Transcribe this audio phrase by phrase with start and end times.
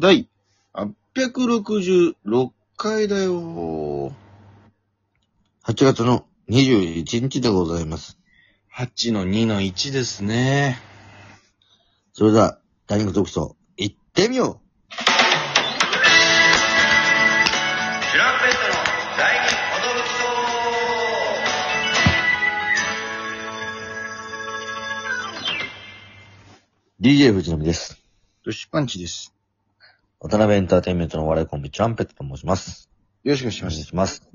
[0.00, 0.28] 第
[0.74, 4.12] 866回だよ。
[5.64, 8.16] 8月の21日でございます。
[8.72, 10.78] 8の2の1ですね。
[12.12, 14.60] それでは、大学特捜、行ってみよ
[14.92, 18.74] チュランペットの
[19.18, 19.34] 第
[27.00, 28.00] !DJ 藤波です。
[28.44, 29.34] トシパンチです。
[30.20, 32.90] 渡辺エンターテインメントのお笑いコンビ、チュランペットと申します。
[33.22, 33.86] よろしくお願いしお願います。
[33.86, 34.28] します。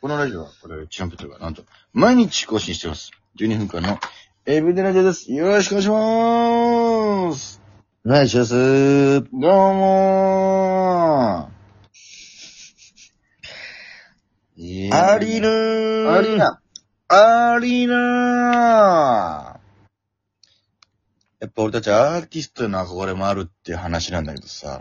[0.00, 3.10] このラジオは、これ、チャンプとが、なんと、毎日更新してます。
[3.38, 3.98] 12分間の
[4.46, 5.30] エブデラジオです。
[5.30, 7.60] よろしくお願いします。
[8.06, 8.54] お願いします。
[8.54, 9.30] どう
[9.74, 14.62] もー。
[14.62, 16.60] いやアリーナーアリーナ。
[17.08, 19.60] アリーナ
[21.40, 24.80] やっぱ俺たちアーティストへの憧れもあるっていう話なんだけどさ、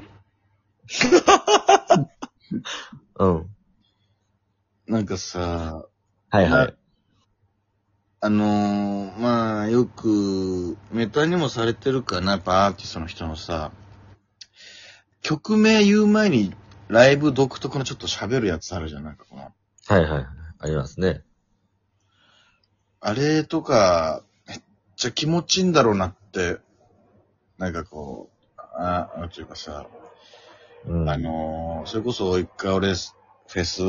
[3.19, 3.49] うん。
[4.87, 5.85] なんかさ、
[6.29, 6.75] はいはい。
[8.21, 13.71] あのー、まあ、よく、メタにもされてるかな、やっぱアーティストの人のさ、
[15.21, 16.53] 曲名言う前に、
[16.87, 19.53] ライブ独特のちょっと喋るやつあるじゃん、なんかこの。
[19.87, 20.25] はいはい。
[20.59, 21.23] ありますね。
[22.99, 24.61] あれとか、めっ
[24.95, 26.57] ちゃ気持ちいいんだろうなって、
[27.57, 29.85] なんかこう、あ、なんていうかさ、
[30.87, 31.09] うん。
[31.09, 33.81] あのー、それこそ一回俺、フェス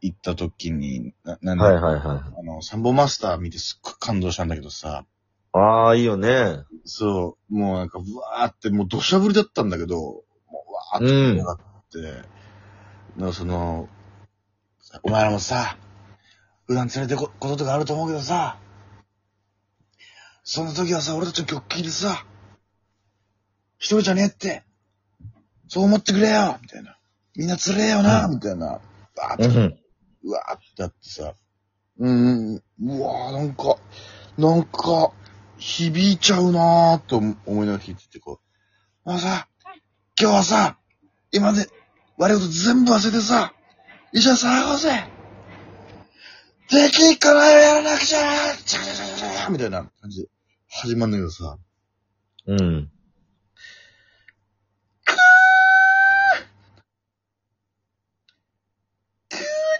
[0.00, 2.40] 行った時に、な、なんだ、はいはいはい。
[2.40, 5.04] あの、サンボマスター見てすっごい感動したんだけどさ、
[5.52, 6.64] ああ、いいよね。
[6.84, 11.58] そう、もうなんか、うわーって、もう土砂降りだったんだけど、もうわーって盛り上がっ
[11.90, 12.28] て、
[13.18, 13.88] なんかその、
[15.02, 15.76] お前らもさ、
[16.66, 18.58] 普段連れてここととかあると思うけどさ、
[20.42, 22.24] その時はさ、俺たちの曲聴いてさ、
[23.78, 24.64] 一人じゃねえって、
[25.72, 26.98] そう思ってくれよみたいな。
[27.34, 28.78] みんなつれえよな、みたいな。
[29.16, 29.78] バーって、うん。
[30.24, 31.32] うわーってやってさ、
[31.98, 33.76] うーん、うわーなんか、
[34.36, 35.12] なんか、
[35.56, 38.40] 響いちゃうなーと思いながら弾いてて、こ
[39.06, 39.48] う、もうさ、
[40.20, 40.76] 今日はさ、
[41.30, 41.66] 今まで
[42.18, 43.54] 悪いこと全部忘れてさ、
[44.12, 44.90] 一緒に騒ごうぜ
[46.70, 48.18] できっこないをやらなくちゃ
[48.66, 50.28] チャチャチャチャチャみたいな感じで
[50.68, 51.56] 始まるんだけどさ、
[52.46, 52.90] うん。
[55.04, 55.14] くー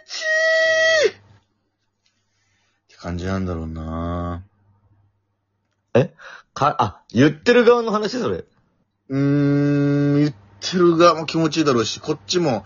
[0.07, 1.15] ちーっ
[2.89, 4.45] て感じなんだろうな
[6.55, 8.45] か、あ、言ってる側の話それ。
[9.09, 12.65] うーん、言ってる側も気持ちいいだろうし、こっちも、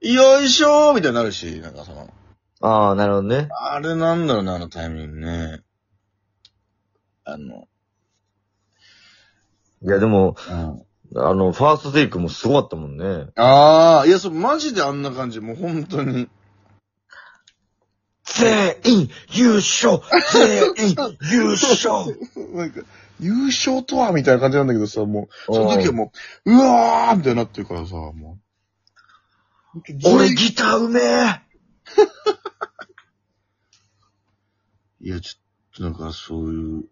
[0.00, 2.12] よいしょーみたいになるし、なんかその、
[2.60, 3.48] ああ、なるほどね。
[3.50, 5.60] あれなんだろうな、あのタイミングね。
[7.24, 7.68] あの、
[9.82, 10.82] いや、でも、うん。
[11.14, 13.26] あの、ファーストテイクもすごかったもんね。
[13.36, 16.28] ああ、いや、そう、マジであんな感じ、もう本当に。
[18.38, 20.00] 全員優勝。
[20.32, 20.96] 全員
[21.30, 22.16] 優勝。
[22.54, 22.82] なんか、
[23.20, 26.12] 優勝とはみたいな感じなんだけどさ、もう、その時はも
[26.44, 28.38] う、うわーみたいになってるからさ、も
[29.74, 29.80] う。
[30.04, 31.40] 俺ギターうめえ。
[35.00, 35.40] いや、ちょっ
[35.76, 36.84] となんかそういう、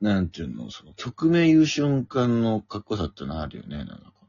[0.00, 4.20] なんていうの、その曲名言う瞬間のかっこよさってのあるよね、なんかこ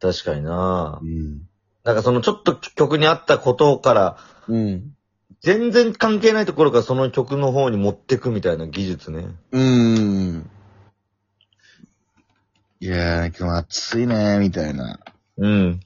[0.00, 0.50] 確かにな。
[0.50, 1.00] の。
[1.02, 1.47] うん。
[1.88, 4.94] なんかそのちょっと曲に合ったことから、うん。
[5.40, 9.28] 全然関係ないところからその曲の方に持ってくみたいな技術ね。
[9.52, 10.50] うーん。
[12.80, 15.00] いやー、今日も暑いねみたいな。
[15.38, 15.80] うん。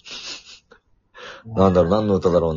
[1.46, 2.56] なんだろう、何の歌だろう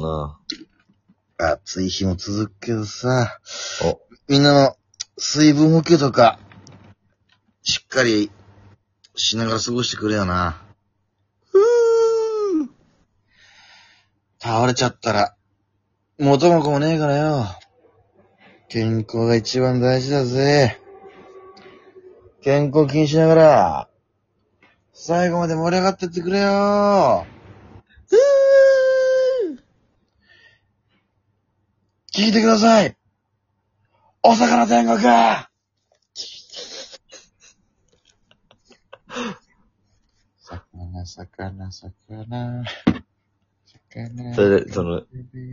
[1.37, 1.51] な。
[1.53, 3.39] 暑い日も続くけどさ、
[3.83, 4.75] お、みんなの
[5.19, 6.39] 水分補給とか、
[7.61, 8.31] しっかり
[9.13, 10.64] しながら過ごしてくれよな。
[14.45, 15.35] 倒れちゃったら、
[16.19, 17.47] 元も子もねえからよ。
[18.69, 20.79] 健康が一番大事だぜ。
[22.43, 23.89] 健康気にしながら、
[24.93, 27.25] 最後まで盛り上がってってくれよ。
[32.13, 32.95] 聞いてください。
[34.21, 34.99] お魚天国
[40.37, 42.63] 魚、魚、魚。
[43.95, 44.35] 魚。
[44.35, 45.03] それで、その、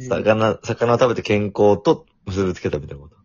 [0.00, 3.16] 魚、魚を食べて健康と結びつけたみたいなこと？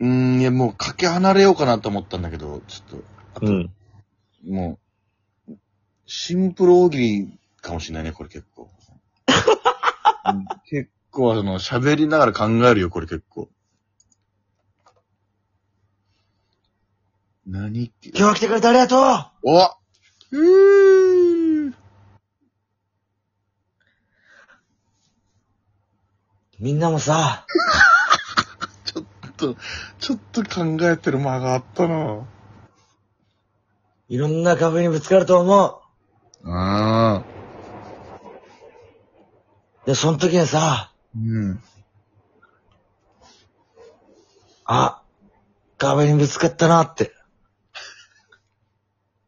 [0.00, 3.04] うーん、いや、もうかけ離れようかなと思ったんだけど、ちょっと、
[3.34, 3.70] あと、うん。
[4.48, 4.78] も
[5.48, 5.52] う、
[6.06, 8.68] シンプル大喜利かもしれないね、これ結構。
[10.26, 13.48] うん結構、その、喋りながら考えるよ、これ結構。
[17.46, 17.86] 何？
[17.86, 19.00] って今日は来てくれてありがとう
[19.42, 19.70] おう
[26.60, 27.46] みんなもさ、
[28.84, 29.04] ちょっ
[29.38, 29.56] と、
[29.98, 32.26] ちょっと考えてる間があったな。
[34.10, 35.82] いろんな壁にぶつかると思
[36.44, 36.50] う。
[36.50, 37.24] ああ。
[39.86, 41.62] で、その時にさ、うん。
[44.66, 45.02] あ、
[45.78, 47.14] 壁にぶつかったなって。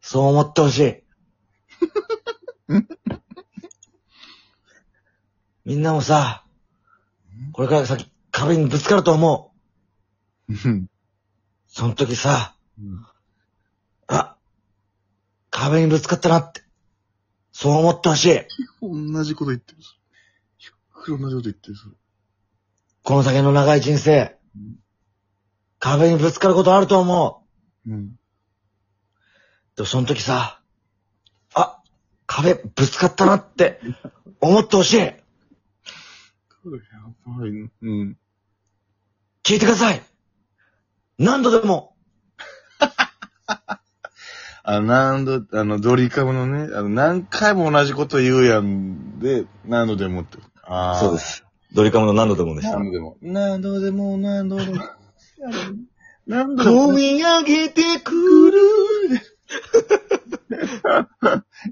[0.03, 1.03] そう思ってほしい。
[5.65, 6.45] みんなもさ、
[7.53, 9.53] これから先壁にぶつかると思
[10.49, 10.53] う。
[10.53, 10.87] うん。
[11.69, 12.57] その時さ、
[14.09, 14.37] あ、
[15.51, 16.63] 壁にぶつかったなって。
[17.53, 18.41] そう思ってほしい。
[18.81, 19.79] 同じこと言ってる。
[20.59, 21.77] ゆっくり同じこと言ってる。
[23.03, 24.37] この先の長い人生、
[25.79, 27.45] 壁にぶつかることあると思
[27.87, 27.91] う。
[27.91, 28.13] うん。
[29.77, 30.61] でもその時さ、
[31.55, 31.83] あ、
[32.27, 33.81] 壁ぶつかったなって
[34.41, 35.22] 思ってほしい。
[36.65, 36.71] や
[37.27, 37.51] ばい。
[37.51, 38.17] うん。
[39.43, 40.01] 聞いてください。
[41.19, 41.97] 何度でも、
[44.65, 50.39] あの、何度、あの、ドリカムのね、あの、何回も同じこと言うやんで、何度でもって。
[50.63, 51.19] ああ。
[51.19, 51.45] す。
[51.73, 52.77] ドリカムの何度でもでした。
[52.77, 53.17] 何度でも。
[53.21, 54.85] 何度でも、何度でも。
[56.29, 56.93] 何度でも。
[56.93, 58.61] 込み上げてくる。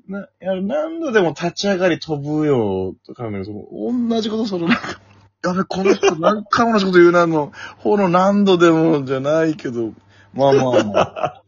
[0.09, 3.65] な、いや、何度でも立ち上がり飛ぶよ、とかね、その、
[4.09, 5.01] 同じことその、なんか、
[5.43, 9.93] やべ、この人何回も同じこと言うなの、ほの何度でもじゃないけど、
[10.33, 11.43] まあまあまあ。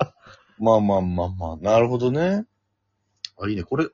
[0.59, 2.45] まあまあまあまあ、なるほどね。
[3.41, 3.65] あ、いいね。
[3.65, 3.87] これ、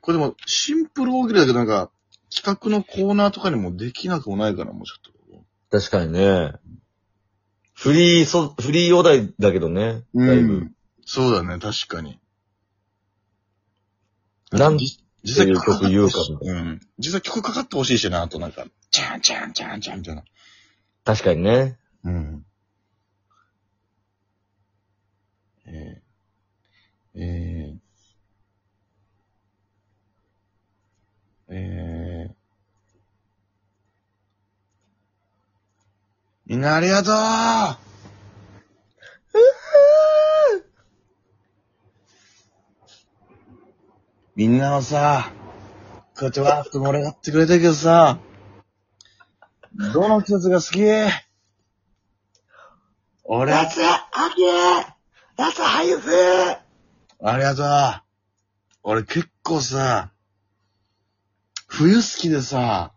[0.00, 1.90] これでも、シンプル大喜利だけど、なんか、
[2.34, 5.12] 企画のコーナーとかにもできなくもないかな、もうちょっと。
[5.72, 6.52] 確かにね。
[7.72, 10.02] フリー、そ、フリーお題だけどね。
[10.14, 10.68] だいぶ。
[11.06, 12.20] そうだね、確かに。
[14.52, 16.80] なんていう曲言うか曲かかってほしいうん。
[16.98, 20.24] 実際曲かかってほしいしな、あとなんか、チャンチャンチャンチャンみたいな。
[21.04, 21.78] 確かにね。
[22.04, 22.44] うん。
[25.66, 32.34] えー、えー、えー、
[36.46, 37.92] みんなありがとう
[44.34, 45.30] みんなはさ、
[46.14, 48.18] こうやってわーっと盛り上がってくれたけどさ、
[49.92, 50.80] どの季節が好き？
[53.24, 54.42] 俺、あ夏、秋、
[55.36, 56.10] 夏、早く
[57.36, 58.02] りがとう。
[58.84, 60.12] 俺結構さ、
[61.66, 62.94] 冬好きでさ、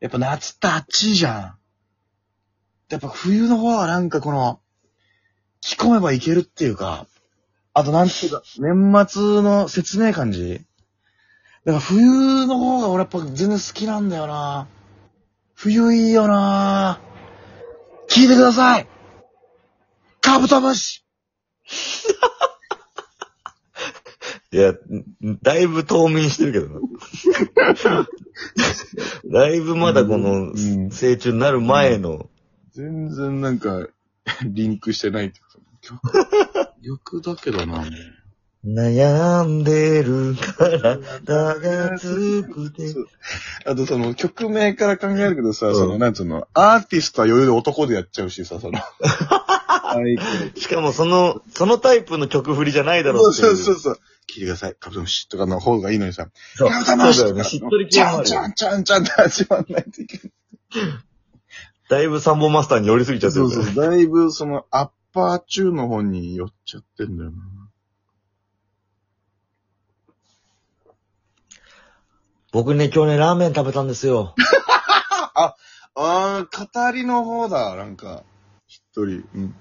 [0.00, 1.58] やっぱ夏って暑いじゃん。
[2.90, 4.60] やっぱ冬の方はなんかこの、
[5.60, 7.06] 着込めばいけるっていうか、
[7.74, 10.60] あとなんていうか、年末の説明感じ？
[11.64, 14.68] だから冬の方が俺やっぱ全然好きなんだよな。
[15.54, 17.00] 冬いいよな。
[18.08, 18.86] 聞いてください。
[20.20, 21.04] カブトムシ。
[24.52, 24.76] いや、ん
[25.42, 26.80] だいぶ冬眠してるけどな。
[29.32, 30.90] だいぶまだこのうん。
[30.90, 32.30] 成虫になる前の、
[32.70, 33.88] 全然なんか、
[34.44, 35.44] リンクしてないっていう
[36.84, 37.86] か、曲、曲だけどな、もう。
[38.66, 42.94] 悩んでるから、だがつくて。
[43.66, 48.78] あとその曲名から考えるけどさ、その、なんつうの、アーティストは余裕で男でやっちゃうしさ、その。
[48.78, 50.58] はい。
[50.58, 53.62] しかもその、そのタイプの曲振りじゃないだろそううって。
[53.62, 54.00] そうそうそう。
[54.26, 54.76] 聞いてください。
[54.80, 56.28] カブトムシとかの方がいいのにさ。
[56.54, 57.44] そうカブトムシそうだよね。
[57.44, 60.32] しっとり系もあるよちゃんちゃんちゃんちゃんって始まんないといけない。
[61.90, 63.62] だいぶサンボマスターに寄りすぎちゃってるから。
[63.62, 63.90] そうそう。
[63.90, 67.36] だいぶその、アッパー中の方に寄っちゃってんだよな。
[72.50, 74.34] 僕ね、今日ね、ラーメン食べたんですよ。
[75.36, 75.54] あ
[75.94, 78.24] あ、語りの方だ、なんか。
[78.66, 79.24] 一人。
[79.34, 79.54] うん。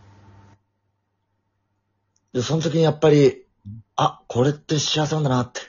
[2.34, 3.46] で、その時にやっぱり、
[3.96, 5.62] あ、これって幸せなんだなって。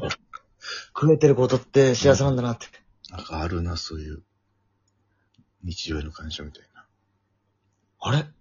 [0.94, 2.66] 食えてることって幸せなんだなって。
[3.08, 4.22] なんかあるな、そういう。
[5.62, 6.86] 日常への感謝みたいな。
[8.00, 8.33] あれ？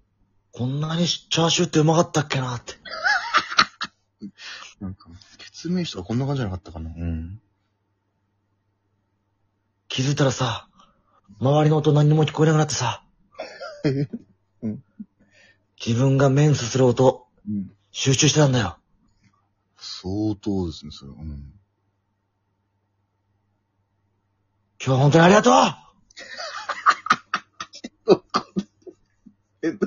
[0.53, 2.75] こんなにチャーシューってうまかったっけなって。
[4.79, 6.91] なんか、決明書がこんな感じじゃなかったかな。
[6.91, 7.41] うん。
[9.87, 10.69] 気づいたらさ、
[11.39, 13.03] 周りの音何にも聞こえなくなってさ、
[14.61, 14.83] うん
[15.83, 17.75] 自分が麺すする音、うん。
[17.91, 18.77] 集中してたんだよ。
[19.75, 21.11] 相当ですね、それ。
[21.11, 21.51] うん。
[24.79, 25.53] 今日は本当にありがとう
[29.63, 29.77] え、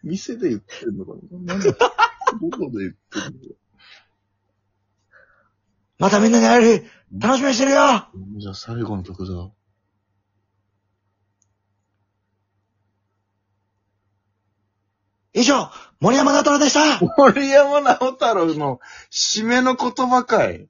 [0.04, 1.12] 店で言ってんのか
[1.46, 1.54] な。
[1.54, 1.78] なんだど
[2.50, 3.56] こで言ってる
[5.98, 8.08] またみんなで会える日、楽しみにしてるよ。
[8.14, 9.50] のじゃあ最後の曲だ。
[15.32, 17.00] 以上、森山直太郎でした。
[17.18, 18.80] 森山直太郎の
[19.10, 20.54] 締めの言葉かい。
[20.54, 20.68] え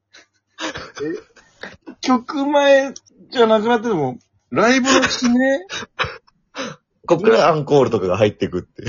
[2.01, 2.93] 曲前
[3.31, 4.19] じゃなくなってても、
[4.49, 5.59] ライブの締め？
[7.07, 8.83] こっからアンコールとかが入ってくって。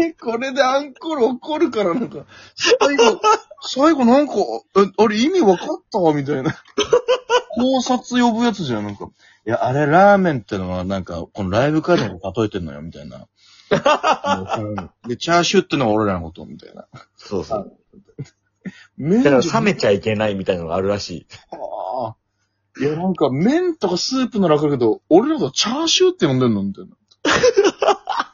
[0.00, 3.20] え、これでアンコール起こるからなんか、最後、
[3.60, 4.34] 最後なんか、
[4.76, 6.52] えあれ意味分かったわ、みたいな。
[7.56, 9.08] 考察呼ぶやつじゃん、なんか。
[9.46, 13.26] いや、あれラーメンってのはなんか、このライブ会場に例えてんのよ、みたいな。
[15.08, 16.86] で、チャーシューってのは俺らのこと、みたいな。
[17.16, 17.72] そうそう。
[18.96, 21.26] 麺だから冷めちゃいけないみたいなのがあるらしい。
[21.52, 22.16] ああ。
[22.78, 26.90] いや、なんか、麺とかスープならわかるけど、俺らがチャーシューって呼んでんのみたいな。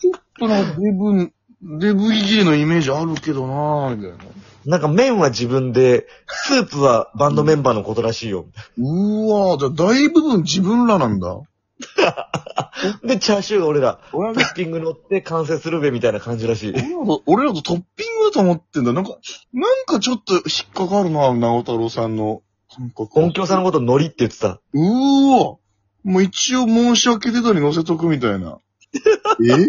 [0.00, 1.32] ちょっとなんか、デブ、
[1.78, 4.18] デブいじりのイメージあるけどなぁ、みたいな。
[4.64, 8.46] なんか麺は自分で、スープはバンドメンバーのことらしいよ。
[8.78, 11.40] うーわぁ、じゃあ大部分自分らなんだ。
[13.04, 16.72] で、チャーシューが俺ら、俺らトッピング乗って完成するべみたいな感じらしい。
[16.72, 18.92] 俺らと、俺らとトッピングだと思ってんだ。
[18.92, 19.18] なんか、
[19.52, 20.40] なんかちょっと引
[20.70, 22.42] っかかるな、直太郎さんの
[22.74, 23.20] 感覚。
[23.20, 24.60] 音響さんのことノリって言ってた。
[24.72, 25.56] うーわ
[26.04, 28.58] もう一応申し訳出たに載せとくみたいな。
[28.94, 29.66] ええ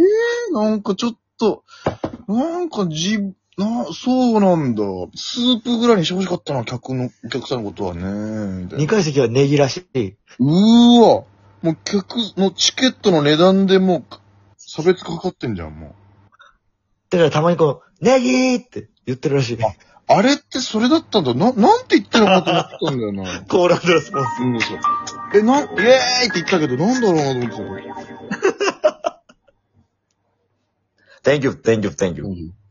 [0.51, 1.63] ー、なんかちょっと、
[2.27, 3.19] なんかじ、
[3.57, 4.83] な、そうなんだ。
[5.15, 8.63] スープぐらいにしてほしかったな、客の、お客さんのことはね。
[8.63, 10.15] みたいな2階席はネギらしい。
[10.39, 11.23] うーわ
[11.61, 14.03] もう客、もうチケットの値段でもう、
[14.57, 15.93] 差別かかってんじゃん、もう。
[17.09, 19.57] だからたまにこう、ネギーって言ってるらしい。
[20.07, 21.33] あれってそれだったんだ。
[21.33, 23.41] な、なんて言ってるのかと思ってたんだよな。
[23.47, 24.41] コーランドレスポンス。
[24.41, 24.79] うん、そう。
[25.35, 28.52] え、な、イェーイって言ったけど、なんだろうなと思ってた。
[31.23, 32.25] Thank you, thank you, thank you.
[32.25, 32.62] うん